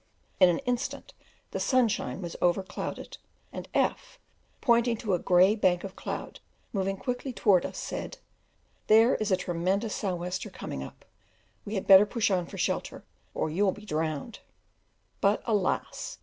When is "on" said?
12.31-12.47